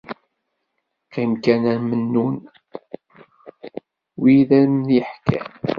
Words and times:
Qqim 1.11 1.31
kan 1.43 1.63
a 1.73 1.75
Mennun, 1.87 2.35
wi 4.21 4.33
ad 4.41 4.49
am-yeḥkun. 4.59 5.47